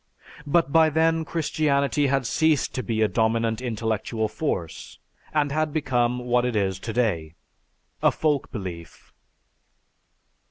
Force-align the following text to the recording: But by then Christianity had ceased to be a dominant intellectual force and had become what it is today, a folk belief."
But 0.47 0.71
by 0.71 0.89
then 0.89 1.23
Christianity 1.23 2.07
had 2.07 2.25
ceased 2.25 2.73
to 2.73 2.81
be 2.81 3.03
a 3.03 3.07
dominant 3.07 3.61
intellectual 3.61 4.27
force 4.27 4.97
and 5.31 5.51
had 5.51 5.71
become 5.71 6.17
what 6.17 6.43
it 6.43 6.55
is 6.55 6.79
today, 6.79 7.35
a 8.01 8.11
folk 8.11 8.51
belief." 8.51 9.13